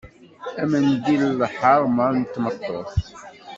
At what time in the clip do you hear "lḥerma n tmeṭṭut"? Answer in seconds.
1.41-2.95